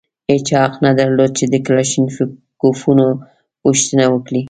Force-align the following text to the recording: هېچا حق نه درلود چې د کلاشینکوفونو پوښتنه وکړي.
هېچا 0.29 0.57
حق 0.63 0.73
نه 0.85 0.91
درلود 0.99 1.31
چې 1.39 1.45
د 1.53 1.55
کلاشینکوفونو 1.65 3.07
پوښتنه 3.63 4.03
وکړي. 4.13 4.39